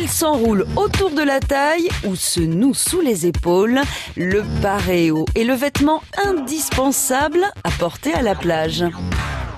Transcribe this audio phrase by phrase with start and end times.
[0.00, 3.80] Il s'enroule autour de la taille ou se noue sous les épaules.
[4.16, 8.84] Le paréo est le vêtement indispensable à porter à la plage.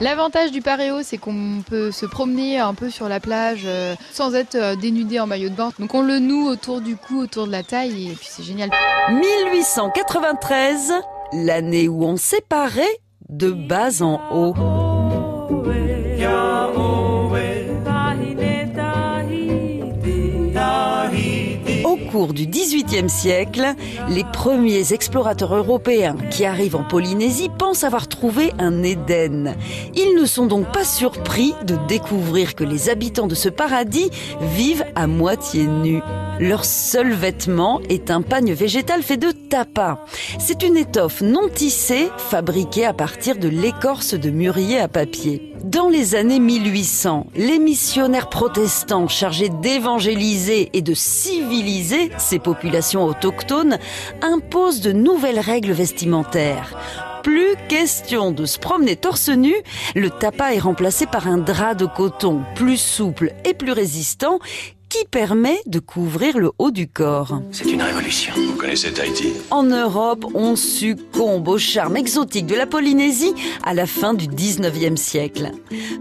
[0.00, 4.34] L'avantage du paréo, c'est qu'on peut se promener un peu sur la plage euh, sans
[4.34, 5.72] être euh, dénudé en maillot de bain.
[5.78, 8.70] Donc on le noue autour du cou, autour de la taille, et puis c'est génial.
[9.10, 10.94] 1893,
[11.34, 14.54] l'année où on séparait de bas en haut.
[22.10, 23.74] Cours du XVIIIe siècle,
[24.08, 29.54] les premiers explorateurs européens qui arrivent en Polynésie pensent avoir trouvé un Éden.
[29.94, 34.10] Ils ne sont donc pas surpris de découvrir que les habitants de ce paradis
[34.40, 36.02] vivent à moitié nus.
[36.40, 40.04] Leur seul vêtement est un pagne végétal fait de tapa.
[40.38, 45.50] C'est une étoffe non tissée fabriquée à partir de l'écorce de mûrier à papier.
[45.64, 53.78] Dans les années 1800, les missionnaires protestants chargés d'évangéliser et de civiliser ces populations autochtones
[54.22, 56.76] imposent de nouvelles règles vestimentaires.
[57.22, 59.54] Plus question de se promener torse nu,
[59.94, 64.38] le tapa est remplacé par un drap de coton plus souple et plus résistant
[64.90, 67.40] qui permet de couvrir le haut du corps.
[67.52, 68.34] C'est une révolution.
[68.36, 69.32] Vous connaissez Tahiti?
[69.50, 73.32] En Europe, on succombe au charme exotique de la Polynésie
[73.62, 75.52] à la fin du 19e siècle.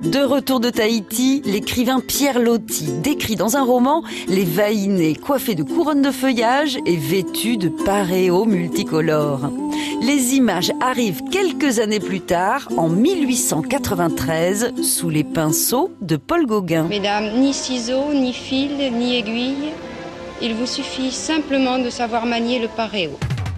[0.04, 5.64] De retour de Tahiti, l'écrivain Pierre Loti décrit dans un roman les vaïnés coiffés de
[5.64, 9.52] couronnes de feuillage et vêtus de paréos multicolores.
[10.02, 16.88] Les images arrivent quelques années plus tard, en 1893, sous les pinceaux de Paul Gauguin.
[16.88, 19.74] Mesdames, ni ciseaux, ni fil, ni aiguille.
[20.42, 23.12] Il vous suffit simplement de savoir manier le paréo.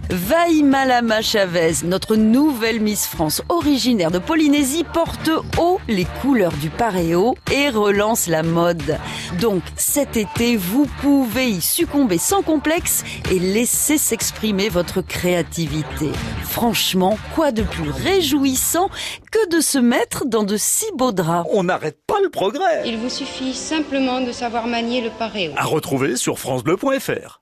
[0.09, 7.35] Vaïmalama Chavez, notre nouvelle Miss France originaire de Polynésie, porte haut les couleurs du paréo
[7.51, 8.97] et relance la mode.
[9.39, 16.11] Donc cet été, vous pouvez y succomber sans complexe et laisser s'exprimer votre créativité.
[16.43, 18.89] Franchement, quoi de plus réjouissant
[19.31, 21.49] que de se mettre dans de si beaux draps?
[21.53, 25.51] On n'arrête pas le progrès Il vous suffit simplement de savoir manier le paréo.
[25.55, 27.40] À retrouver sur francebleu.fr